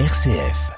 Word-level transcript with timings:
RCF. 0.00 0.72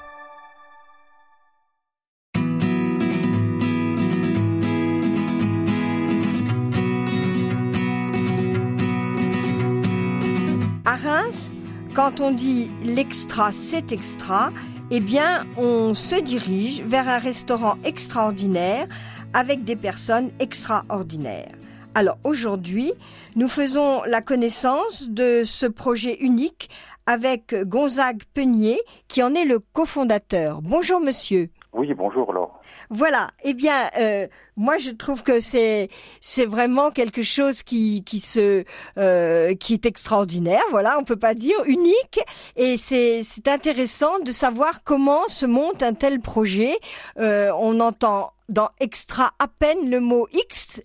À 10.85 10.95
Reims, 10.97 11.51
quand 11.95 12.19
on 12.19 12.29
dit 12.29 12.67
l'extra, 12.85 13.51
c'est 13.55 13.91
extra, 13.91 14.51
eh 14.91 14.99
bien, 14.99 15.47
on 15.57 15.95
se 15.95 16.21
dirige 16.21 16.83
vers 16.83 17.09
un 17.09 17.17
restaurant 17.17 17.79
extraordinaire 17.83 18.87
avec 19.33 19.63
des 19.63 19.75
personnes 19.75 20.29
extraordinaires. 20.39 21.49
Alors 21.95 22.19
aujourd'hui, 22.23 22.93
nous 23.35 23.47
faisons 23.47 24.03
la 24.03 24.21
connaissance 24.21 25.09
de 25.09 25.41
ce 25.43 25.65
projet 25.65 26.17
unique 26.19 26.69
avec 27.07 27.55
Gonzague 27.55 28.21
Penier, 28.33 28.79
qui 29.07 29.23
en 29.23 29.33
est 29.33 29.45
le 29.45 29.59
cofondateur. 29.59 30.61
Bonjour 30.61 30.99
monsieur. 30.99 31.49
Oui, 31.73 31.93
bonjour 31.93 32.33
Laure. 32.33 32.59
Voilà. 32.89 33.29
Eh 33.43 33.53
bien, 33.53 33.89
euh, 33.99 34.27
moi 34.55 34.77
je 34.77 34.89
trouve 34.89 35.21
que 35.21 35.39
c'est 35.39 35.89
c'est 36.21 36.45
vraiment 36.45 36.91
quelque 36.91 37.21
chose 37.21 37.63
qui 37.63 38.03
qui 38.03 38.19
se 38.19 38.63
euh, 38.97 39.53
qui 39.55 39.73
est 39.73 39.85
extraordinaire. 39.85 40.63
Voilà, 40.71 40.97
on 40.99 41.03
peut 41.03 41.19
pas 41.19 41.33
dire 41.33 41.57
unique. 41.65 42.19
Et 42.55 42.77
c'est 42.77 43.21
c'est 43.23 43.47
intéressant 43.47 44.19
de 44.19 44.31
savoir 44.31 44.83
comment 44.83 45.27
se 45.27 45.45
monte 45.45 45.83
un 45.83 45.93
tel 45.93 46.19
projet. 46.19 46.75
Euh, 47.19 47.51
on 47.59 47.79
entend 47.79 48.31
dans 48.49 48.69
extra 48.79 49.31
à 49.39 49.47
peine 49.47 49.89
le 49.89 49.99
mot 49.99 50.27
X, 50.33 50.81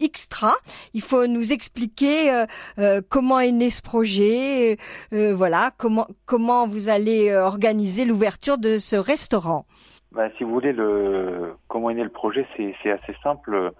extra. 0.00 0.52
Il 0.94 1.02
faut 1.02 1.26
nous 1.26 1.52
expliquer 1.52 2.32
euh, 2.32 2.46
euh, 2.78 3.00
comment 3.08 3.40
est 3.40 3.52
né 3.52 3.70
ce 3.70 3.82
projet, 3.82 4.76
euh, 5.12 5.34
voilà, 5.34 5.70
comment 5.78 6.06
comment 6.26 6.66
vous 6.66 6.88
allez 6.88 7.34
organiser 7.34 8.04
l'ouverture 8.04 8.58
de 8.58 8.78
ce 8.78 8.96
restaurant. 8.96 9.66
Ben, 10.12 10.30
si 10.36 10.44
vous 10.44 10.52
voulez, 10.52 10.72
le 10.72 11.54
comment 11.68 11.90
est 11.90 11.94
né 11.94 12.04
le 12.04 12.10
projet, 12.10 12.46
c'est 12.56 12.90
assez 12.90 13.14
simple. 13.22 13.72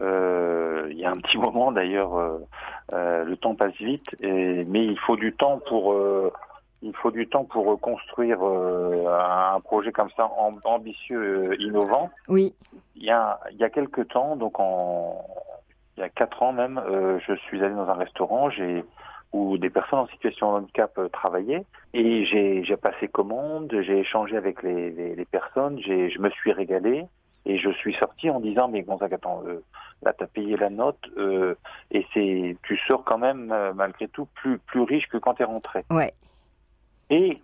il 0.00 0.98
y 0.98 1.04
a 1.04 1.10
un 1.10 1.18
petit 1.18 1.38
moment 1.46 1.72
d'ailleurs, 1.72 2.38
le 2.92 3.34
temps 3.36 3.54
passe 3.54 3.76
vite, 3.76 4.06
et, 4.20 4.64
mais 4.64 4.84
il 4.84 4.98
faut 4.98 5.16
du 5.16 5.32
temps 5.32 5.60
pour 5.68 5.94
il 6.82 6.94
faut 6.96 7.10
du 7.10 7.26
temps 7.26 7.44
pour 7.44 7.80
construire 7.80 8.42
un 8.42 9.60
projet 9.60 9.90
comme 9.90 10.10
ça 10.16 10.30
ambitieux, 10.64 11.60
innovant. 11.60 12.10
Oui. 12.28 12.54
Il 13.04 13.08
y 13.08 13.10
a 13.10 13.38
il 13.50 13.58
y 13.58 13.64
a 13.64 13.68
quelques 13.68 14.08
temps, 14.08 14.34
donc 14.34 14.58
en 14.58 15.26
il 15.98 16.00
y 16.00 16.02
a 16.02 16.08
quatre 16.08 16.42
ans 16.42 16.54
même, 16.54 16.82
je 17.26 17.34
suis 17.34 17.62
allé 17.62 17.74
dans 17.74 17.90
un 17.90 17.94
restaurant, 17.94 18.48
j'ai 18.48 18.82
où 19.34 19.58
des 19.58 19.68
personnes 19.68 19.98
en 19.98 20.06
situation 20.06 20.52
de 20.52 20.58
handicap 20.58 20.96
euh, 20.96 21.08
travaillaient. 21.08 21.66
Et 21.92 22.24
j'ai 22.24 22.76
passé 22.76 23.08
commande, 23.08 23.76
j'ai 23.82 23.98
échangé 23.98 24.36
avec 24.36 24.62
les, 24.62 24.90
les, 24.90 25.16
les 25.16 25.24
personnes, 25.24 25.78
je 25.80 26.18
me 26.18 26.30
suis 26.30 26.52
régalé. 26.52 27.04
Et 27.44 27.58
je 27.58 27.68
suis 27.70 27.92
sorti 27.94 28.30
en 28.30 28.40
disant, 28.40 28.68
mais 28.68 28.82
Gonzague, 28.82 29.12
attends, 29.12 29.42
euh, 29.44 29.62
là, 30.02 30.14
tu 30.14 30.24
as 30.24 30.26
payé 30.26 30.56
la 30.56 30.70
note, 30.70 30.98
euh, 31.18 31.54
et 31.90 32.06
c'est, 32.14 32.56
tu 32.62 32.78
sors 32.86 33.04
quand 33.04 33.18
même, 33.18 33.52
euh, 33.52 33.74
malgré 33.74 34.08
tout, 34.08 34.26
plus, 34.34 34.58
plus 34.58 34.80
riche 34.80 35.08
que 35.08 35.18
quand 35.18 35.34
tu 35.34 35.42
es 35.42 35.44
rentré. 35.44 35.84
Ouais. 35.90 36.14
Et 37.10 37.42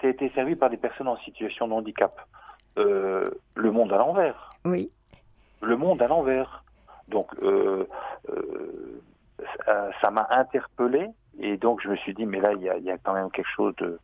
tu 0.00 0.06
as 0.06 0.08
été 0.08 0.30
servi 0.30 0.56
par 0.56 0.68
des 0.68 0.78
personnes 0.78 1.06
en 1.06 1.16
situation 1.18 1.68
de 1.68 1.74
handicap. 1.74 2.18
Euh, 2.78 3.30
le 3.54 3.70
monde 3.70 3.92
à 3.92 3.98
l'envers. 3.98 4.50
Oui. 4.64 4.90
Le 5.62 5.76
monde 5.76 6.02
à 6.02 6.08
l'envers. 6.08 6.64
Donc, 7.08 7.28
euh, 7.42 7.86
ça 10.00 10.10
m'a 10.10 10.26
interpellé 10.30 11.08
et 11.38 11.56
donc 11.56 11.80
je 11.82 11.88
me 11.88 11.96
suis 11.96 12.14
dit 12.14 12.26
mais 12.26 12.40
là 12.40 12.52
il 12.52 12.62
y 12.62 12.68
a, 12.68 12.76
il 12.76 12.84
y 12.84 12.90
a 12.90 12.98
quand 12.98 13.14
même 13.14 13.30
quelque 13.30 13.50
chose 13.54 13.74
de 13.76 13.98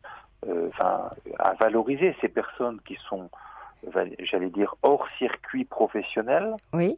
euh, 0.47 0.69
enfin 0.69 1.09
à 1.39 1.53
valoriser 1.53 2.15
ces 2.21 2.27
personnes 2.27 2.79
qui 2.85 2.97
sont 3.07 3.29
j'allais 4.19 4.49
dire 4.49 4.75
hors 4.83 5.07
circuit 5.17 5.65
professionnel 5.65 6.55
oui 6.73 6.95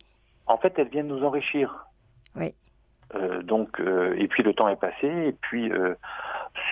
en 0.48 0.58
fait 0.58 0.74
elles 0.78 0.90
viennent 0.90 1.08
nous 1.08 1.24
enrichir 1.24 1.88
oui 2.36 2.54
euh, 3.16 3.42
donc 3.44 3.80
euh, 3.80 4.16
et 4.18 4.28
puis 4.28 4.44
le 4.44 4.54
temps 4.54 4.68
est 4.68 4.80
passé 4.80 5.08
et 5.08 5.34
puis 5.34 5.72
euh, 5.72 5.96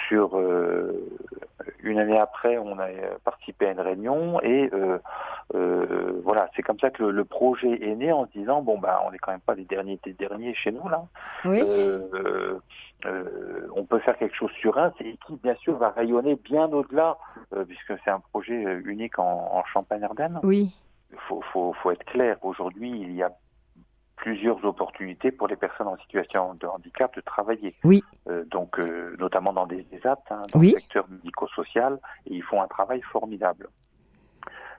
sur 0.08 0.38
euh, 0.38 1.10
une 1.84 2.00
année 2.00 2.18
après 2.18 2.58
on 2.58 2.78
a 2.80 2.88
participé 3.24 3.68
à 3.68 3.72
une 3.72 3.80
réunion 3.80 4.42
et 4.42 4.70
euh, 5.54 6.22
voilà, 6.24 6.50
c'est 6.56 6.62
comme 6.62 6.80
ça 6.80 6.90
que 6.90 7.04
le, 7.04 7.12
le, 7.12 7.26
projet 7.26 7.82
est 7.82 7.96
né 7.96 8.12
en 8.12 8.26
se 8.28 8.32
disant 8.32 8.62
bon 8.62 8.78
bah 8.78 9.02
on 9.06 9.12
n'est 9.12 9.18
quand 9.18 9.32
même 9.32 9.42
pas 9.42 9.56
les 9.56 9.66
derniers 9.66 10.00
des 10.04 10.14
derniers 10.14 10.54
chez 10.54 10.72
nous 10.72 10.88
là. 10.88 11.04
Oui. 11.44 11.62
Euh, 11.62 12.60
euh, 13.06 13.68
on 13.76 13.84
peut 13.84 14.00
faire 14.00 14.18
quelque 14.18 14.36
chose 14.36 14.52
sur 14.60 14.78
un, 14.78 14.94
et 15.00 15.18
qui 15.26 15.36
bien 15.38 15.56
sûr 15.56 15.76
va 15.78 15.90
rayonner 15.90 16.36
bien 16.36 16.72
au-delà 16.72 17.18
puisque 17.68 17.94
c'est 18.04 18.12
un 18.12 18.20
projet 18.20 18.64
unique 18.86 19.20
en, 19.20 19.50
en 19.54 19.64
Champagne-Ardenne. 19.66 20.40
Oui. 20.44 20.74
Faut, 21.28 21.42
faut, 21.52 21.74
faut 21.74 21.92
être 21.92 22.06
clair. 22.06 22.38
Aujourd'hui, 22.44 22.90
il 22.90 23.12
y 23.14 23.24
a 23.24 23.32
plusieurs 24.22 24.64
opportunités 24.64 25.32
pour 25.32 25.48
les 25.48 25.56
personnes 25.56 25.88
en 25.88 25.98
situation 25.98 26.54
de 26.54 26.68
handicap 26.68 27.14
de 27.16 27.22
travailler. 27.22 27.76
Oui. 27.84 28.04
Euh, 28.30 28.46
donc, 28.46 28.80
euh, 28.80 29.16
notamment 29.20 29.52
dans 29.52 29.66
des 29.66 29.86
ESAT, 29.92 30.20
hein, 30.30 30.44
dans 30.54 30.60
oui. 30.60 30.74
le 30.74 30.80
secteur 30.80 31.10
médico-social, 31.10 32.00
et 32.28 32.36
ils 32.36 32.44
font 32.44 32.62
un 32.62 32.68
travail 32.68 33.02
formidable. 33.02 33.68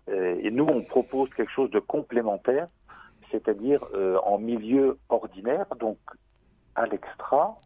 Euh, 0.08 0.38
et 0.40 0.50
nous, 0.52 0.64
on 0.64 0.82
propose 0.82 1.28
quelque 1.30 1.50
chose 1.50 1.70
de 1.72 1.80
complémentaire, 1.80 2.68
c'est-à-dire 3.32 3.84
euh, 3.94 4.16
en 4.24 4.38
milieu 4.38 4.98
ordinaire, 5.08 5.66
donc 5.80 5.98
à 6.76 6.86
l'extra, 6.86 7.58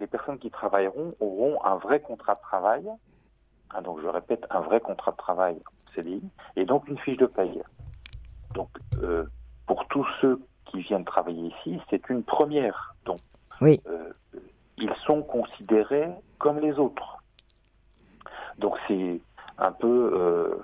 les 0.00 0.06
personnes 0.06 0.38
qui 0.38 0.50
travailleront 0.50 1.14
auront 1.20 1.62
un 1.62 1.76
vrai 1.76 2.00
contrat 2.00 2.36
de 2.36 2.40
travail, 2.40 2.88
hein, 3.74 3.82
donc 3.82 4.00
je 4.00 4.06
répète, 4.06 4.46
un 4.48 4.60
vrai 4.60 4.80
contrat 4.80 5.10
de 5.10 5.16
travail 5.18 5.58
CDI, 5.94 6.22
et 6.56 6.64
donc 6.64 6.88
une 6.88 6.98
fiche 6.98 7.18
de 7.18 7.26
paye. 7.26 7.62
Donc, 8.54 8.70
euh, 9.02 9.26
pour 9.66 9.86
tous 9.88 10.06
ceux 10.22 10.40
qui 10.68 10.80
viennent 10.80 11.04
travailler 11.04 11.48
ici, 11.48 11.80
c'est 11.90 12.08
une 12.08 12.22
première. 12.22 12.94
Donc, 13.04 13.18
oui. 13.60 13.80
euh, 13.88 14.12
ils 14.76 14.94
sont 15.06 15.22
considérés 15.22 16.10
comme 16.38 16.58
les 16.60 16.78
autres. 16.78 17.22
Donc, 18.58 18.76
c'est 18.86 19.20
un 19.58 19.72
peu, 19.72 20.10
euh, 20.14 20.62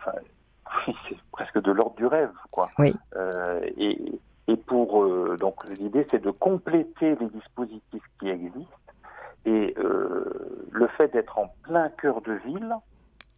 c'est 1.09 1.17
presque 1.33 1.61
de 1.61 1.73
l'ordre 1.73 1.97
du 1.97 2.07
rêve, 2.07 2.33
quoi. 2.51 2.71
Oui. 2.79 2.95
Euh, 3.17 3.61
et, 3.77 4.21
et 4.47 4.57
pour 4.57 5.07
donc 5.39 5.57
l'idée, 5.79 6.07
c'est 6.11 6.23
de 6.23 6.31
compléter 6.31 7.17
les 7.17 7.29
dispositifs 7.29 8.05
qui 8.21 8.29
existent. 8.29 8.69
Et 9.47 9.75
le 9.77 10.87
fait 10.97 11.13
d'être 11.13 11.39
en 11.39 11.49
plein 11.63 11.89
cœur 11.91 12.21
de 12.23 12.33
ville, 12.33 12.75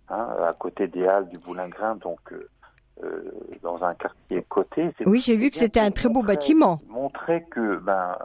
hein, 0.08 0.28
à 0.46 0.52
côté 0.52 0.88
des 0.88 1.06
Halles 1.06 1.28
du 1.28 1.38
Boulingrin, 1.44 1.96
donc 1.96 2.20
euh, 3.02 3.30
dans 3.62 3.82
un 3.82 3.92
quartier 3.92 4.44
côté. 4.48 4.90
Oui, 5.04 5.20
j'ai 5.20 5.36
vu 5.36 5.50
que 5.50 5.56
c'était 5.56 5.80
un 5.80 5.90
très 5.90 6.08
beau 6.08 6.22
bâtiment. 6.22 6.78
Montrer 6.88 7.44
que 7.50 7.76
ben 7.78 8.16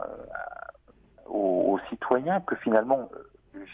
aux, 1.26 1.72
aux 1.72 1.78
citoyens 1.90 2.40
que 2.40 2.56
finalement 2.56 3.08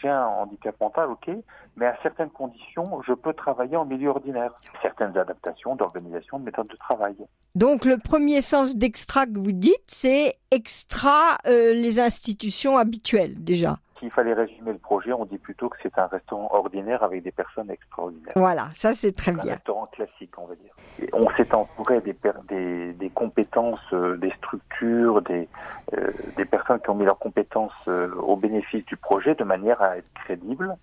j'ai 0.01 0.09
un 0.09 0.25
handicap 0.25 0.75
mental, 0.79 1.09
ok, 1.09 1.29
mais 1.75 1.85
à 1.85 1.97
certaines 2.03 2.29
conditions, 2.29 3.01
je 3.07 3.13
peux 3.13 3.33
travailler 3.33 3.77
en 3.77 3.85
milieu 3.85 4.09
ordinaire. 4.09 4.51
Certaines 4.81 5.17
adaptations 5.17 5.75
d'organisation, 5.75 6.39
de 6.39 6.45
méthode 6.45 6.67
de 6.67 6.75
travail. 6.75 7.15
Donc 7.55 7.85
le 7.85 7.97
premier 7.97 8.41
sens 8.41 8.75
d'extra 8.75 9.25
que 9.25 9.37
vous 9.37 9.51
dites, 9.51 9.75
c'est 9.87 10.35
extra 10.51 11.37
euh, 11.47 11.73
les 11.73 11.99
institutions 11.99 12.77
habituelles 12.77 13.43
déjà. 13.43 13.77
S'il 13.99 14.11
fallait 14.11 14.33
résumer 14.33 14.71
le 14.71 14.77
projet, 14.79 15.11
on 15.11 15.25
dit 15.25 15.37
plutôt 15.37 15.67
que 15.69 15.77
c'est 15.83 15.97
un 15.97 16.07
restaurant 16.07 16.47
ordinaire 16.51 17.03
avec 17.03 17.21
des 17.23 17.31
personnes 17.31 17.69
extraordinaires. 17.69 18.33
Voilà, 18.35 18.69
ça 18.73 18.93
c'est 18.93 19.13
très 19.15 19.31
un 19.31 19.35
bien. 19.35 19.53
restaurant 19.53 19.87
classique, 19.87 20.31
on 20.37 20.45
va 20.45 20.55
dire. 20.55 20.73
Et 21.01 21.09
on 21.13 21.29
s'est 21.35 21.53
entouré 21.53 21.99
des, 22.01 22.15
des, 22.47 22.93
des 22.93 23.09
compétences, 23.09 23.79
euh, 23.93 24.15
des 24.17 24.31
structures, 24.31 25.21
des, 25.21 25.49
euh, 25.97 26.11
des 26.37 26.45
personnes 26.45 26.79
qui 26.79 26.89
ont 26.89 26.95
mis 26.95 27.05
leurs 27.05 27.19
compétences 27.19 27.73
euh, 27.87 28.13
au 28.15 28.37
bénéfice 28.37 28.85
du 28.85 28.95
projet 28.95 29.35
de 29.35 29.43
manière 29.43 29.81
à 29.81 29.97
être 29.97 30.11
crédible, 30.13 30.75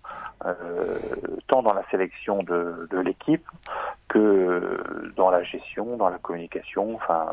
tant 1.47 1.63
dans 1.63 1.73
la 1.73 1.83
sélection 1.89 2.43
de, 2.43 2.87
de 2.91 2.99
l'équipe 2.99 3.45
que 4.07 5.11
dans 5.15 5.31
la 5.31 5.41
gestion, 5.43 5.97
dans 5.97 6.09
la 6.09 6.19
communication, 6.19 6.93
enfin 6.95 7.27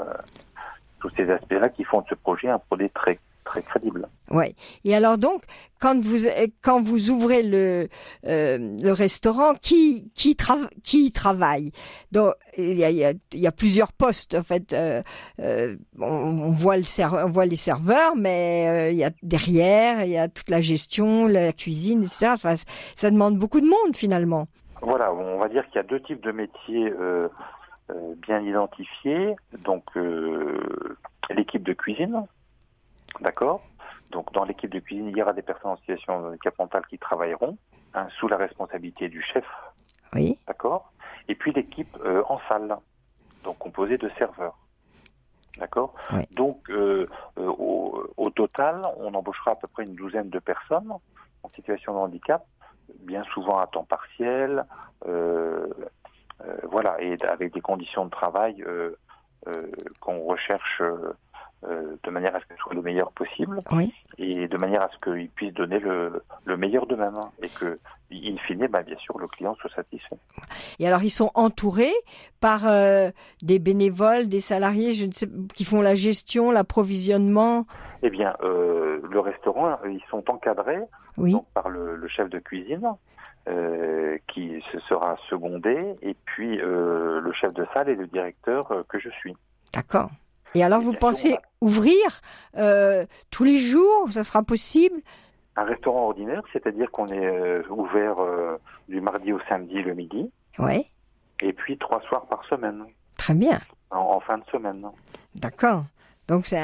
tous 1.01 1.11
ces 1.11 1.31
aspects-là 1.31 1.69
qui 1.69 1.85
font 1.85 2.01
de 2.01 2.07
ce 2.09 2.15
projet 2.15 2.49
un 2.49 2.59
projet 2.59 2.89
très 2.89 3.19
très 3.55 3.63
crédible. 3.63 4.09
Ouais. 4.31 4.55
Et 4.85 4.95
alors 4.95 5.19
donc, 5.19 5.43
quand 5.81 6.01
vous 6.01 6.27
quand 6.63 6.81
vous 6.81 7.11
ouvrez 7.11 7.43
le 7.43 7.89
euh, 8.27 8.77
le 8.83 8.93
restaurant, 8.93 9.55
qui 9.55 10.11
qui, 10.15 10.35
tra 10.35 10.57
qui 10.83 11.13
travaille? 11.13 11.71
Donc 12.11 12.35
il 12.57 12.75
y 12.75 12.85
a, 12.85 12.91
il 12.91 13.41
y, 13.41 13.47
a, 13.47 13.53
plusieurs 13.53 13.93
postes 13.93 14.35
en 14.35 14.43
fait. 14.43 14.73
Euh, 14.73 15.03
euh, 15.41 15.77
on, 16.01 16.07
on, 16.07 16.51
voit 16.51 16.77
le 16.77 16.85
on 17.25 17.31
voit 17.31 17.47
les 17.47 17.57
serveurs, 17.57 18.17
mais 18.17 18.93
il 18.93 18.97
y 18.97 19.05
a 19.05 19.11
derrière, 19.23 20.05
il 20.05 20.11
y 20.11 20.19
a 20.19 20.29
toute 20.29 20.51
la 20.51 20.61
gestion, 20.61 21.27
la 21.27 21.53
cuisine, 21.53 22.03
etc. 22.03 22.35
Ça, 22.37 22.55
ça 22.95 23.11
demande 23.11 23.39
beaucoup 23.39 23.61
de 23.61 23.67
monde 23.67 23.95
finalement. 23.95 24.47
Voilà, 24.83 25.13
on 25.13 25.39
va 25.39 25.49
dire 25.49 25.65
qu'il 25.67 25.77
y 25.77 25.79
a 25.79 25.83
deux 25.83 26.01
types 26.01 26.23
de 26.23 26.33
métiers 26.33 26.93
euh, 26.93 27.29
bien 28.27 28.41
identifiés. 28.41 29.37
Donc 29.65 29.85
l'équipe 31.31 31.63
de 31.63 31.73
cuisine 31.73 32.27
D'accord 33.21 33.63
Donc, 34.11 34.33
dans 34.33 34.45
l'équipe 34.45 34.71
de 34.71 34.81
cuisine, 34.81 35.09
il 35.09 35.17
y 35.17 35.23
aura 35.23 35.33
des 35.33 35.43
personnes 35.43 35.73
en 35.73 35.77
situation 35.77 36.21
de 36.21 36.27
handicap 36.29 36.59
mental 36.59 36.87
qui 36.87 36.99
travailleront 36.99 37.57
hein, 37.95 38.09
sous 38.19 38.29
la 38.29 38.37
responsabilité 38.37 39.09
du 39.09 39.23
chef 39.23 39.45
Oui. 40.15 40.39
D'accord 40.47 40.93
Et 41.29 41.35
puis 41.35 41.53
l'équipe 41.53 41.97
euh, 42.05 42.23
en 42.29 42.41
salle, 42.49 42.77
donc 43.43 43.59
composée 43.59 43.99
de 43.99 44.11
serveurs. 44.19 44.59
D'accord 45.59 45.95
Oui. 46.13 46.23
Donc, 46.33 46.69
euh, 46.71 47.09
euh, 47.39 47.47
au, 47.47 48.11
au 48.17 48.31
total, 48.31 48.83
on 48.97 49.15
embauchera 49.15 49.53
à 49.53 49.57
peu 49.57 49.69
près 49.69 49.85
une 49.85 49.95
douzaine 49.95 50.29
de 50.31 50.39
personnes 50.39 50.93
en 51.43 51.49
situation 51.51 51.93
de 51.93 51.99
handicap, 51.99 52.45
bien 53.01 53.23
souvent 53.33 53.59
à 53.59 53.67
temps 53.67 53.85
partiel, 53.85 54.65
euh, 55.07 55.67
euh, 56.45 56.57
voilà, 56.65 57.01
et 57.01 57.17
avec 57.23 57.53
des 57.55 57.61
conditions 57.61 58.07
de 58.07 58.11
travail 58.11 58.63
euh, 58.63 58.97
euh, 59.47 59.53
qu'on 60.01 60.21
recherche 60.25 60.83
euh, 61.69 61.97
de 62.03 62.11
manière 62.11 62.35
à 62.37 62.41
ce 62.41 62.47
qu'elles 62.47 62.59
soient 62.59 62.75
le 62.75 62.83
meilleur 62.83 63.11
possible 63.13 63.59
Oui. 63.73 63.93
et 64.19 64.49
de 64.49 64.57
manière 64.57 64.83
à 64.83 64.89
ce 64.91 64.99
qu'ils 64.99 65.29
puissent 65.31 65.55
donner 65.55 65.79
le, 65.79 66.23
le 66.45 66.57
meilleur 66.57 66.87
d'eux-mêmes 66.87 67.15
hein, 67.17 67.31
et 67.43 67.49
que, 67.49 67.79
in 68.13 68.37
fine, 68.47 68.67
bah, 68.69 68.83
bien 68.83 68.97
sûr, 68.99 69.19
le 69.19 69.27
client 69.29 69.55
soit 69.57 69.71
satisfait. 69.75 70.17
Et 70.79 70.87
alors 70.87 71.03
ils 71.03 71.11
sont 71.11 71.31
entourés 71.35 71.93
par 72.41 72.67
euh, 72.67 73.11
des 73.43 73.59
bénévoles, 73.59 74.29
des 74.29 74.41
salariés, 74.41 74.93
je 74.93 75.07
ne 75.07 75.13
sais, 75.13 75.29
qui 75.55 75.65
font 75.65 75.81
la 75.81 75.95
gestion, 75.95 76.51
l'approvisionnement? 76.51 77.67
Eh 78.03 78.11
bien, 78.11 78.35
euh, 78.43 79.01
le 79.11 79.21
restaurant, 79.21 79.79
ils 79.87 80.03
sont 80.11 80.29
encadrés 80.31 80.81
Oui. 81.17 81.33
donc 81.33 81.47
par 81.55 81.69
le, 81.71 81.97
le 81.97 82.09
chef 82.09 82.29
de 82.31 82.39
cuisine 82.39 82.89
qui 84.29 84.63
se 84.73 84.79
sera 84.89 85.17
secondé 85.29 85.95
et 86.01 86.15
puis 86.25 86.57
le 86.57 87.31
chef 87.39 87.53
de 87.53 87.67
salle 87.75 87.91
et 87.91 87.95
le 87.95 88.07
directeur 88.07 88.73
que 88.89 88.99
je 88.99 89.11
suis. 89.11 89.37
D'accord. 89.75 90.09
Et 90.55 90.63
alors 90.63 90.81
vous 90.81 90.93
pensez 90.93 91.37
ouvrir 91.61 91.95
euh, 92.57 93.07
tous 93.31 93.45
les 93.45 93.59
jours 93.59 94.11
Ça 94.11 94.25
sera 94.25 94.43
possible? 94.43 95.01
Un 95.57 95.65
restaurant 95.65 96.07
ordinaire, 96.07 96.43
c'est-à-dire 96.53 96.91
qu'on 96.91 97.07
est 97.07 97.27
euh, 97.27 97.63
ouvert 97.71 98.19
euh, 98.21 98.57
du 98.89 99.01
mardi 99.01 99.33
au 99.33 99.39
samedi 99.49 99.83
le 99.83 99.95
midi 99.95 100.31
Ouais. 100.59 100.85
et 101.41 101.53
puis 101.53 101.79
trois 101.79 102.01
soirs 102.03 102.27
par 102.27 102.45
semaine, 102.47 102.85
Très 103.17 103.35
bien. 103.35 103.59
en, 103.91 103.99
en 103.99 104.21
fin 104.21 104.39
de 104.39 104.45
semaine. 104.53 104.85
D'accord. 105.35 105.85
Donc 106.29 106.47
c'est 106.47 106.61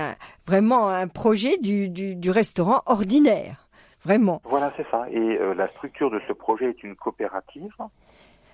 vraiment 0.46 0.88
un 0.88 1.06
projet 1.08 1.58
du, 1.58 1.88
du, 1.88 2.14
du 2.16 2.30
restaurant 2.30 2.82
ordinaire. 2.86 3.68
Vraiment. 4.04 4.40
Voilà, 4.44 4.72
c'est 4.76 4.86
ça. 4.90 5.04
Et 5.10 5.38
euh, 5.40 5.52
la 5.54 5.68
structure 5.68 6.10
de 6.10 6.20
ce 6.26 6.32
projet 6.32 6.70
est 6.70 6.82
une 6.82 6.96
coopérative. 6.96 7.70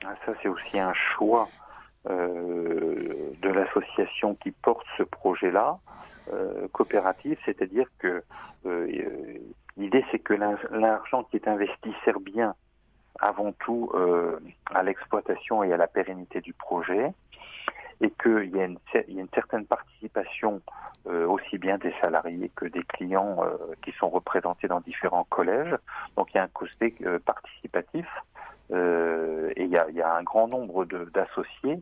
Ah, 0.05 0.15
Ça, 0.27 0.33
c'est 0.43 0.49
aussi 0.49 0.79
un 0.79 0.93
choix 1.15 1.49
de 2.09 3.49
l'association 3.49 4.35
qui 4.37 4.51
porte 4.53 4.87
ce 4.97 5.03
projet-là. 5.03 5.79
Euh, 6.33 6.67
coopérative, 6.73 7.39
c'est-à-dire 7.45 7.87
que 8.01 8.09
euh, 8.09 8.21
euh, 8.65 9.39
l'idée, 9.77 10.05
c'est 10.11 10.19
que 10.19 10.35
l'argent 10.35 11.23
qui 11.23 11.37
est 11.37 11.47
investi 11.47 11.95
sert 12.05 12.19
bien 12.19 12.57
avant 13.21 13.53
tout 13.53 13.93
euh, 13.95 14.41
à 14.75 14.83
l'exploitation 14.83 15.63
et 15.63 15.73
à 15.73 15.77
la 15.77 15.87
pérennité 15.87 16.41
du 16.41 16.53
projet 16.53 17.13
et 18.01 18.11
qu'il 18.23 18.55
y, 18.55 18.61
a 18.61 18.65
une 18.65 18.79
cer- 18.93 19.05
il 19.09 19.15
y 19.15 19.19
a 19.19 19.23
une 19.23 19.29
certaine 19.35 19.67
participation 19.67 20.61
euh, 21.07 21.27
aussi 21.27 21.59
bien 21.59 21.79
des 21.79 21.95
salariés 22.01 22.51
que 22.55 22.67
des 22.67 22.83
clients 22.83 23.43
euh, 23.45 23.57
qui 23.83 23.93
sont 23.93 24.09
représentés 24.11 24.69
dans 24.69 24.81
différents 24.81 25.25
collèges. 25.25 25.75
Donc 26.17 26.29
il 26.33 26.37
y 26.37 26.41
a 26.41 26.45
un 26.45 26.49
côté 26.49 26.95
euh, 27.03 27.19
participatif 27.19 28.07
et 28.71 29.63
il 29.63 29.69
y, 29.69 29.79
a, 29.79 29.89
il 29.89 29.95
y 29.95 30.03
a 30.03 30.13
un 30.13 30.25
grand 30.25 30.49
nombre 30.49 30.85
d'associés 30.87 31.81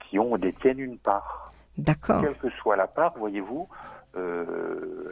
qui 0.00 0.18
ont 0.18 0.36
détiennent 0.36 0.80
une 0.80 0.98
part. 0.98 1.52
D'accord. 1.78 2.20
Quelle 2.20 2.36
que 2.36 2.50
soit 2.50 2.74
la 2.74 2.88
part, 2.88 3.16
voyez-vous, 3.16 3.68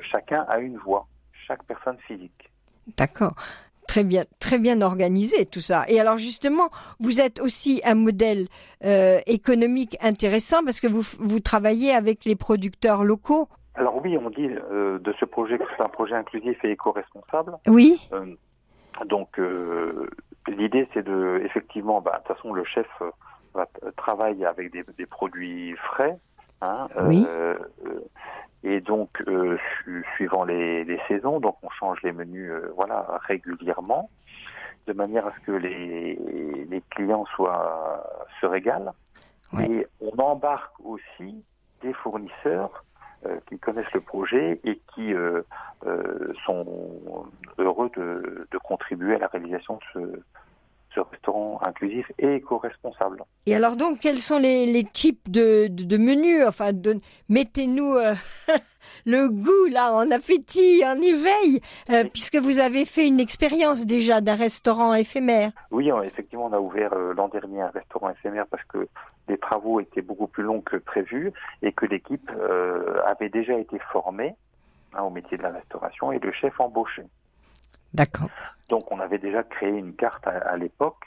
chacun 0.03 0.45
a 0.49 0.59
une 0.59 0.77
voix, 0.77 1.07
chaque 1.33 1.63
personne 1.63 1.99
physique. 1.99 2.51
D'accord. 2.97 3.35
Très 3.89 4.05
bien, 4.05 4.25
très 4.39 4.59
bien 4.59 4.83
organisé 4.83 5.47
tout 5.47 5.63
ça. 5.63 5.85
Et 5.89 5.99
alors 5.99 6.19
justement, 6.19 6.69
vous 7.01 7.23
êtes 7.23 7.41
aussi 7.41 7.81
un 7.85 7.95
modèle 7.95 8.47
euh, 8.85 9.19
économique 9.27 9.97
intéressant 10.03 10.63
parce 10.63 10.81
que 10.83 10.87
vous, 10.87 11.01
vous 11.19 11.41
travaillez 11.41 11.93
avec 11.93 12.27
les 12.27 12.37
producteurs 12.37 13.03
locaux. 13.03 13.49
Alors 13.75 13.97
oui, 14.05 14.19
on 14.19 14.29
dit 14.29 14.47
euh, 14.71 14.99
de 14.99 15.15
ce 15.19 15.25
projet 15.25 15.57
que 15.57 15.65
c'est 15.75 15.83
un 15.83 15.89
projet 15.89 16.15
inclusif 16.15 16.63
et 16.65 16.73
éco-responsable. 16.73 17.53
Oui, 17.67 18.07
Euh, 18.13 18.27
donc 19.07 19.41
l'idée 20.49 20.87
c'est 20.93 21.05
de 21.05 21.41
effectivement, 21.47 22.03
bah, 22.03 22.21
de 22.23 22.29
toute 22.29 22.37
façon 22.37 22.53
le 22.53 22.65
chef 22.65 22.87
travaille 23.97 24.45
avec 24.45 24.71
des, 24.71 24.85
des 24.99 25.07
produits 25.07 25.75
frais, 25.77 26.19
hein, 26.61 26.89
Oui. 27.07 27.27
Et 28.65 28.81
donc 28.81 29.11
euh, 29.29 29.57
su- 29.83 30.05
suivant 30.17 30.45
les, 30.45 30.85
les 30.85 31.01
saisons, 31.09 31.41
donc 31.41 31.57
on 31.63 31.71
change 31.71 32.01
les 32.03 32.13
menus, 32.13 32.51
euh, 32.51 32.73
voilà, 32.77 33.07
régulièrement, 33.27 34.11
de 34.87 34.93
manière 34.93 35.27
à 35.27 35.33
ce 35.33 35.41
que 35.47 35.53
les, 35.53 36.15
les 36.69 36.83
clients 36.91 37.25
soient 37.37 38.05
se 38.41 38.47
régalent. 38.47 38.93
Ouais. 39.53 39.67
Et 39.71 39.87
on 40.01 40.17
embarque 40.21 40.73
aussi 40.85 41.45
des 41.83 41.93
fournisseurs 41.93 42.85
euh, 43.27 43.39
qui 43.49 43.59
connaissent 43.59 43.93
le 43.95 44.01
projet 44.01 44.61
et 44.65 44.81
qui 44.95 45.15
euh, 45.15 45.43
euh, 45.87 46.33
sont 46.45 47.27
heureux 47.59 47.91
de, 47.97 48.47
de 48.51 48.59
contribuer 48.59 49.15
à 49.15 49.19
la 49.19 49.27
réalisation 49.29 49.77
de 49.77 49.83
ce, 49.93 50.21
inclusif 51.69 52.11
et 52.19 52.37
éco-responsable. 52.37 53.23
Et 53.47 53.55
alors 53.55 53.77
donc, 53.77 54.01
quels 54.01 54.19
sont 54.19 54.39
les, 54.39 54.67
les 54.67 54.85
types 54.85 55.31
de, 55.31 55.69
de, 55.69 55.85
de 55.85 55.97
menus 55.97 56.45
Enfin, 56.47 56.73
mettez-nous 57.29 57.95
euh, 57.95 58.15
le 59.07 59.29
goût 59.29 59.67
là, 59.71 59.93
en 59.93 60.11
appétit, 60.11 60.83
en 60.85 61.01
éveil, 61.01 61.61
euh, 61.91 62.05
puisque 62.13 62.37
vous 62.37 62.59
avez 62.59 62.85
fait 62.85 63.07
une 63.07 63.21
expérience 63.21 63.87
déjà 63.87 64.21
d'un 64.21 64.35
restaurant 64.35 64.95
éphémère. 64.95 65.51
Oui, 65.71 65.91
effectivement, 66.05 66.47
on 66.47 66.53
a 66.53 66.61
ouvert 66.61 66.93
euh, 66.93 67.15
l'an 67.15 67.29
dernier 67.29 67.63
un 67.63 67.71
restaurant 67.71 68.11
éphémère 68.11 68.47
parce 68.47 68.65
que 68.65 68.89
les 69.29 69.39
travaux 69.39 69.81
étaient 69.81 70.03
beaucoup 70.03 70.27
plus 70.27 70.43
longs 70.43 70.61
que 70.61 70.77
prévu 70.77 71.33
et 71.63 71.73
que 71.73 71.87
l'équipe 71.87 72.31
euh, 72.39 73.01
avait 73.07 73.29
déjà 73.29 73.59
été 73.59 73.79
formée 73.93 74.35
hein, 74.95 75.03
au 75.03 75.11
métier 75.11 75.37
de 75.37 75.43
la 75.43 75.51
restauration 75.51 76.13
et 76.13 76.19
le 76.19 76.33
chef 76.33 76.59
embauché. 76.61 77.03
D'accord. 77.95 78.29
Donc 78.69 78.91
on 78.93 79.01
avait 79.01 79.19
déjà 79.19 79.43
créé 79.43 79.71
une 79.71 79.95
carte 79.95 80.27
à, 80.27 80.31
à 80.31 80.57
l'époque. 80.57 81.05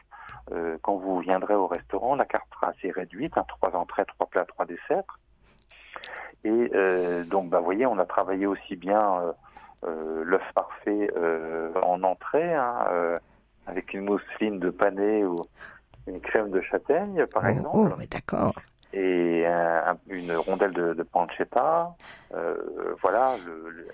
Euh, 0.52 0.78
quand 0.82 0.96
vous 0.96 1.20
viendrez 1.20 1.54
au 1.56 1.68
restaurant, 1.68 2.16
la 2.16 2.26
carte 2.26 2.48
sera 2.54 2.68
assez 2.70 2.92
réduite, 2.92 3.38
hein, 3.38 3.46
trois 3.48 3.76
entrées, 3.76 4.06
trois 4.06 4.28
plats, 4.28 4.46
trois 4.46 4.66
desserts. 4.66 5.20
Et 6.44 6.50
euh, 6.74 7.24
donc, 7.26 7.50
bah, 7.50 7.60
vous 7.60 7.66
voyez, 7.66 7.86
on 7.86 8.00
a 8.00 8.06
travaillé 8.06 8.46
aussi 8.48 8.76
bien 8.76 9.34
euh, 9.84 10.24
l'œuf 10.24 10.44
parfait 10.56 11.10
en 11.84 12.02
entrée, 12.04 12.54
hein, 12.54 13.20
avec 13.68 13.94
une 13.94 14.06
mousseline 14.06 14.60
de 14.60 14.70
panais 14.70 15.24
ou 15.24 15.48
une 16.08 16.20
crème 16.20 16.50
de 16.50 16.62
châtaigne, 16.62 17.26
par 17.28 17.44
Oh, 17.46 17.50
exemple, 17.50 17.94
oh, 17.98 18.04
d'accord. 18.10 18.54
et 18.94 19.46
un- 19.46 19.92
un- 19.94 19.98
une 20.08 20.36
rondelle 20.36 20.74
de, 20.74 20.94
de 20.94 21.04
pancetta. 21.04 21.94
Voilà, 23.02 23.38
le- 23.46 23.70
le- 23.70 23.88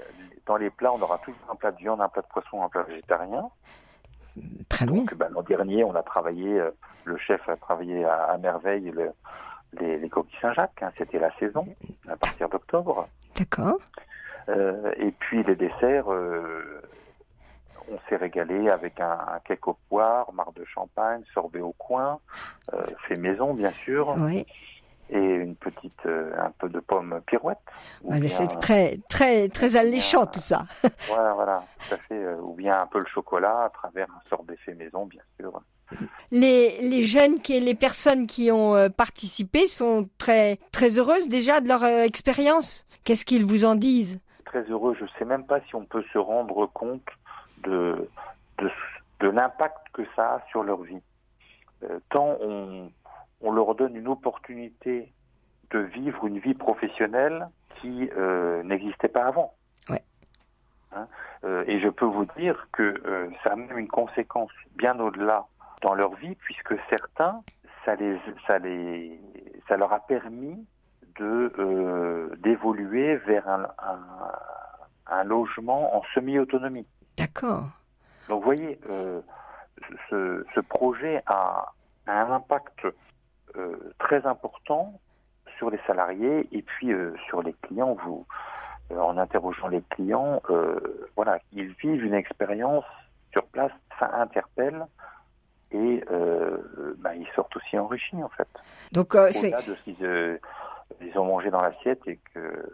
dans 0.46 0.56
les 0.58 0.70
plats, 0.70 0.94
on 0.94 1.02
aura 1.02 1.18
toujours 1.20 1.42
un 1.52 1.56
plat 1.56 1.72
de 1.72 1.78
viande, 1.78 2.00
un 2.02 2.08
plat 2.10 2.22
de 2.22 2.28
poisson, 2.28 2.64
un 2.64 2.70
plat 2.70 2.84
végétarien. 2.84 3.50
Très 4.70 4.86
bien. 4.86 4.96
Donc, 4.96 5.14
ben, 5.16 5.30
l'an 5.32 5.42
dernier, 5.44 5.84
on 5.84 5.96
a 5.96 6.04
travaillé, 6.04 6.60
euh, 6.60 6.72
le 7.06 7.18
chef 7.18 7.48
a 7.50 7.56
travaillé 7.56 8.04
à, 8.06 8.24
à 8.26 8.38
merveille 8.38 8.92
le- 8.92 9.12
les, 9.80 9.98
les 9.98 10.10
coquilles 10.10 10.38
Saint-Jacques. 10.42 10.82
hein, 10.82 10.92
C'était 10.98 11.20
la 11.20 11.32
saison, 11.38 11.66
à 12.10 12.16
partir 12.16 12.50
d'octobre. 12.50 13.08
D'accord. 13.36 13.80
Euh, 14.50 14.94
et 14.98 15.12
puis 15.12 15.44
les 15.44 15.56
desserts, 15.56 16.12
euh, 16.12 16.82
on 17.92 17.98
s'est 18.10 18.16
régalé 18.16 18.70
avec 18.70 19.00
un, 19.00 19.12
un 19.36 19.40
cake 19.46 19.68
au 19.68 19.78
poire, 19.90 20.32
marc 20.34 20.54
de 20.56 20.66
champagne, 20.66 21.22
sorbet 21.34 21.60
au 21.62 21.74
coin, 21.74 22.20
euh, 22.74 22.86
fait 23.08 23.18
maison 23.20 23.54
bien 23.54 23.72
sûr, 23.72 24.16
Oui. 24.20 24.46
Et 25.10 25.18
une 25.20 25.56
petite, 25.56 26.06
euh, 26.06 26.34
un 26.38 26.52
peu 26.60 26.70
de 26.70 26.80
pomme 26.80 27.22
pirouette. 27.26 27.58
bien- 28.04 28.28
C'est 28.28 28.60
très, 28.60 29.00
très, 29.10 29.50
très 29.50 29.76
alléchant 29.76 30.26
tout 30.26 30.40
ça. 30.40 30.64
Voilà, 31.10 31.34
voilà, 31.34 31.64
tout 31.88 31.96
à 31.96 31.98
fait. 31.98 32.16
euh, 32.16 32.36
Ou 32.42 32.54
bien 32.54 32.82
un 32.82 32.88
peu 32.88 33.00
le 33.00 33.06
chocolat 33.06 33.64
à 33.66 33.70
travers 33.70 34.08
un 34.10 34.30
sorbet 34.30 34.58
fait 34.66 34.74
maison, 34.74 35.06
bien 35.06 35.22
sûr. 35.40 35.62
Les, 36.32 36.82
les 36.82 37.04
jeunes, 37.04 37.40
qui, 37.40 37.58
les 37.62 37.76
personnes 37.76 38.28
qui 38.28 38.52
ont 38.52 38.76
euh, 38.76 38.90
participé 38.90 39.68
sont 39.68 40.10
très, 40.18 40.58
très 40.72 40.98
heureuses 41.00 41.30
déjà 41.30 41.62
de 41.62 41.70
leur 41.70 41.84
euh, 41.84 42.02
expérience. 42.04 42.86
Qu'est-ce 43.06 43.24
qu'ils 43.26 43.46
vous 43.46 43.64
en 43.64 43.76
disent? 43.76 44.20
Très 44.44 44.64
heureux. 44.64 44.96
Je 45.00 45.06
ne 45.06 45.10
sais 45.18 45.24
même 45.26 45.46
pas 45.46 45.62
si 45.62 45.76
on 45.76 45.86
peut 45.86 46.04
se 46.12 46.18
rendre 46.18 46.66
compte 46.74 47.08
de, 47.64 48.10
de, 48.58 48.70
de 49.22 49.30
l'impact 49.30 49.78
que 49.94 50.02
ça 50.18 50.36
a 50.36 50.42
sur 50.50 50.64
leur 50.64 50.82
vie. 50.82 51.00
Tant 52.10 52.38
on, 52.42 52.92
on 53.42 53.52
leur 53.52 53.76
donne 53.76 53.96
une 53.96 54.08
opportunité 54.08 55.14
de 55.72 55.80
vivre 55.80 56.26
une 56.26 56.40
vie 56.40 56.54
professionnelle 56.54 57.48
qui 57.82 58.10
euh, 58.18 58.64
n'existait 58.64 59.10
pas 59.10 59.26
avant. 59.26 59.54
Ouais. 59.90 60.04
Hein 60.96 61.08
Euh, 61.44 61.64
et 61.68 61.80
je 61.80 61.90
peux 61.90 62.06
vous 62.06 62.26
dire 62.38 62.68
que 62.72 62.82
euh, 63.06 63.30
ça 63.44 63.52
a 63.52 63.56
même 63.56 63.78
une 63.78 63.88
conséquence 63.88 64.50
bien 64.76 65.00
au-delà 65.00 65.46
dans 65.84 65.94
leur 65.94 66.16
vie, 66.16 66.34
puisque 66.36 66.74
certains, 66.90 67.44
ça, 67.86 67.96
les, 67.96 68.20
ça, 68.48 68.58
les, 68.58 69.20
ça 69.68 69.78
leur 69.78 69.94
a 69.94 70.00
permis 70.00 70.66
de 71.20 71.54
euh, 71.60 72.36
d'évoluer 72.38 73.18
vers 73.18 73.48
un, 73.48 73.66
un, 73.78 74.00
un 75.08 75.24
logement 75.24 75.96
en 75.96 76.02
semi-autonomie. 76.16 76.88
D'accord. 77.18 77.66
Donc 78.28 78.40
vous 78.40 78.46
voyez, 78.46 78.80
euh, 78.90 79.22
ce, 80.10 80.44
ce 80.56 80.60
projet 80.60 81.22
a 81.28 81.72
a 82.08 82.22
un 82.24 82.32
impact 82.32 82.88
très 84.00 84.26
important 84.26 85.00
sur 85.58 85.70
les 85.70 85.80
salariés 85.88 86.48
et 86.52 86.62
puis 86.62 86.92
sur 87.28 87.42
les 87.42 87.54
clients. 87.64 87.98
Vous, 88.04 88.26
en 88.92 89.18
interrogeant 89.18 89.68
les 89.68 89.82
clients, 89.90 90.42
voilà, 91.16 91.40
ils 91.54 91.74
vivent 91.74 92.06
une 92.06 92.14
expérience 92.14 92.86
sur 93.32 93.46
place, 93.48 93.72
ça 94.00 94.10
interpelle 94.16 94.86
et 95.72 96.04
bah, 96.98 97.16
ils 97.16 97.28
sortent 97.36 97.56
aussi 97.58 97.78
enrichis 97.78 98.24
en 98.24 98.30
fait. 98.30 98.48
Donc 98.92 99.16
c'est 99.32 99.54
ils 101.02 101.20
ont 101.20 101.26
mangé 101.26 101.50
dans 101.50 101.62
l'assiette 101.62 102.00
et 102.08 102.18
que 102.34 102.72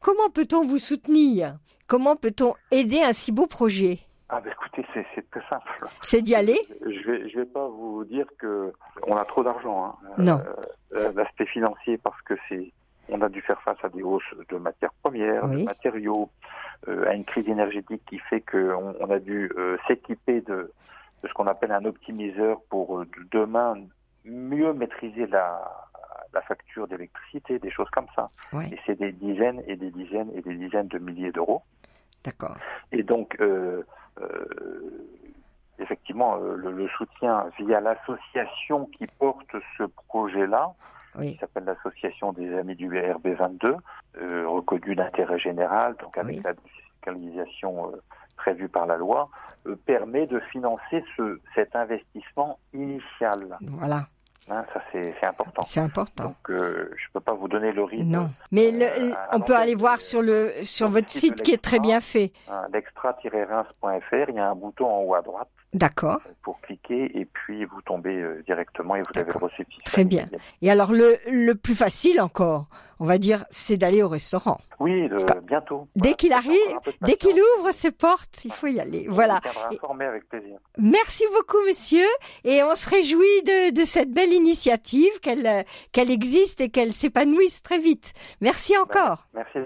Comment 0.00 0.30
peut-on 0.34 0.64
vous 0.64 0.78
soutenir? 0.78 1.56
Comment 1.86 2.16
peut-on 2.16 2.54
aider 2.70 3.00
un 3.00 3.12
si 3.12 3.32
beau 3.32 3.46
projet? 3.46 4.00
Ah 4.32 4.40
ben 4.40 4.52
écoutez, 4.52 4.86
c'est 4.94 5.30
très 5.30 5.42
simple. 5.48 5.86
C'est 6.02 6.22
d'y 6.22 6.34
aller 6.34 6.58
Je 6.82 7.10
vais, 7.10 7.28
je 7.28 7.40
vais 7.40 7.46
pas 7.46 7.66
vous 7.68 8.04
dire 8.04 8.26
que 8.38 8.72
on 9.06 9.16
a 9.16 9.24
trop 9.24 9.42
d'argent. 9.42 9.86
Hein. 9.86 9.94
Non. 10.18 10.40
Euh, 10.94 11.12
L'aspect 11.14 11.46
financier, 11.46 11.98
parce 11.98 12.20
que 12.22 12.34
c'est, 12.48 12.72
on 13.08 13.20
a 13.22 13.28
dû 13.28 13.40
faire 13.42 13.60
face 13.62 13.78
à 13.82 13.88
des 13.88 14.02
hausses 14.02 14.22
de 14.48 14.56
matières 14.56 14.92
premières, 15.02 15.48
de 15.48 15.64
matériaux, 15.64 16.30
euh, 16.88 17.08
à 17.08 17.14
une 17.14 17.24
crise 17.24 17.48
énergétique 17.48 18.02
qui 18.08 18.18
fait 18.18 18.40
qu'on 18.40 18.94
on 19.00 19.10
a 19.10 19.18
dû 19.18 19.50
euh, 19.56 19.76
s'équiper 19.88 20.40
de, 20.42 20.72
de, 21.22 21.28
ce 21.28 21.32
qu'on 21.34 21.46
appelle 21.46 21.72
un 21.72 21.84
optimiseur 21.84 22.60
pour 22.70 23.00
euh, 23.00 23.06
demain 23.32 23.74
mieux 24.24 24.72
maîtriser 24.72 25.26
la, 25.26 25.60
la 26.32 26.42
facture 26.42 26.86
d'électricité, 26.86 27.58
des 27.58 27.70
choses 27.70 27.90
comme 27.90 28.06
ça. 28.14 28.28
Et 28.70 28.78
c'est 28.86 28.98
des 28.98 29.12
dizaines 29.12 29.62
et 29.66 29.76
des 29.76 29.90
dizaines 29.90 30.30
et 30.34 30.42
des 30.42 30.54
dizaines 30.54 30.88
de 30.88 30.98
milliers 30.98 31.32
d'euros. 31.32 31.62
D'accord. 32.24 32.56
Et 32.92 33.02
donc, 33.02 33.36
euh, 33.40 33.46
euh, 33.46 33.82
effectivement, 35.78 36.36
euh, 36.36 36.56
le, 36.56 36.88
soutien 36.88 37.46
via 37.58 37.80
l'association 37.80 38.86
qui 38.86 39.06
porte 39.18 39.56
ce 39.78 39.84
projet-là, 40.08 40.72
qui 41.20 41.36
s'appelle 41.38 41.64
l'association 41.64 42.32
des 42.32 42.54
amis 42.54 42.76
du 42.76 42.86
RB 42.86 43.28
22, 43.36 43.76
reconnue 44.46 44.94
d'intérêt 44.94 45.40
général, 45.40 45.96
donc 46.00 46.16
avec 46.16 46.40
la 46.44 46.52
défiscalisation 46.52 47.92
prévue 48.36 48.68
par 48.68 48.86
la 48.86 48.96
loi, 48.96 49.28
permet 49.86 50.26
de 50.28 50.38
financer 50.38 51.02
ce, 51.16 51.40
cet 51.54 51.74
investissement 51.74 52.58
initial. 52.72 53.58
Voilà. 53.60 54.06
Hein, 54.50 54.64
ça, 54.74 54.82
c'est 54.92 55.24
important. 55.24 55.62
C'est 55.62 55.80
important. 55.80 56.24
Donc, 56.24 56.50
euh, 56.50 56.90
je 56.96 57.04
peux 57.12 57.20
pas 57.20 57.34
vous 57.34 57.46
donner 57.46 57.70
le 57.70 57.84
rythme. 57.84 58.10
Non, 58.10 58.30
mais 58.50 58.72
euh, 58.72 59.12
on 59.32 59.40
peut 59.40 59.54
aller 59.54 59.76
voir 59.76 60.00
sur 60.00 60.22
le 60.22 60.52
sur 60.64 60.90
votre 60.90 61.10
site 61.10 61.42
qui 61.42 61.52
est 61.52 61.62
très 61.62 61.78
bien 61.78 62.00
fait. 62.00 62.32
Hein, 62.50 62.66
l'extra-reims.fr, 62.72 64.28
il 64.28 64.34
y 64.34 64.38
a 64.40 64.50
un 64.50 64.54
bouton 64.56 64.86
en 64.86 65.02
haut 65.02 65.14
à 65.14 65.22
droite. 65.22 65.48
D'accord. 65.72 66.20
Pour 66.42 66.60
cliquer 66.60 67.16
et 67.16 67.24
puis 67.24 67.64
vous 67.64 67.80
tombez 67.82 68.16
euh, 68.16 68.42
directement 68.44 68.96
et 68.96 69.02
vous 69.02 69.20
avez 69.20 69.32
le. 69.32 69.82
Très 69.84 70.04
bien. 70.04 70.26
Et 70.62 70.70
alors 70.70 70.92
le, 70.92 71.16
le 71.30 71.54
plus 71.54 71.76
facile 71.76 72.20
encore, 72.20 72.66
on 72.98 73.04
va 73.04 73.18
dire, 73.18 73.44
c'est 73.50 73.76
d'aller 73.76 74.02
au 74.02 74.08
restaurant. 74.08 74.58
Oui, 74.80 75.08
bientôt. 75.44 75.86
Dès 75.94 76.14
qu'il 76.14 76.32
arrive, 76.32 76.58
dès 77.02 77.14
qu'il 77.16 77.36
ouvre 77.58 77.70
ses 77.72 77.92
portes, 77.92 78.44
il 78.44 78.52
faut 78.52 78.66
y 78.66 78.80
aller. 78.80 79.06
Voilà. 79.08 79.40
Informer 79.72 80.06
avec 80.06 80.28
plaisir. 80.28 80.58
Merci 80.76 81.24
beaucoup, 81.36 81.62
monsieur, 81.68 82.06
et 82.44 82.64
on 82.64 82.74
se 82.74 82.90
réjouit 82.90 83.42
de, 83.44 83.70
de 83.72 83.84
cette 83.84 84.10
belle 84.10 84.32
initiative, 84.32 85.20
qu'elle 85.20 85.64
qu'elle 85.92 86.10
existe 86.10 86.60
et 86.60 86.70
qu'elle 86.70 86.92
s'épanouisse 86.92 87.62
très 87.62 87.78
vite. 87.78 88.12
Merci 88.40 88.72
ben, 88.72 88.82
encore. 88.82 89.28
merci. 89.34 89.58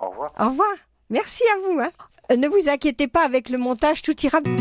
Au 0.00 0.10
revoir. 0.10 0.32
Au 0.40 0.48
revoir. 0.48 0.74
Merci 1.08 1.44
à 1.54 1.58
vous. 1.60 1.78
Hein. 1.80 2.36
Ne 2.36 2.48
vous 2.48 2.68
inquiétez 2.68 3.06
pas 3.06 3.24
avec 3.24 3.48
le 3.48 3.58
montage, 3.58 4.02
tout 4.02 4.18
ira. 4.26 4.40
bien. 4.40 4.56